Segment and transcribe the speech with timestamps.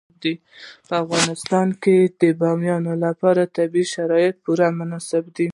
[0.87, 5.47] په افغانستان کې د بامیان لپاره طبیعي شرایط پوره مناسب دي.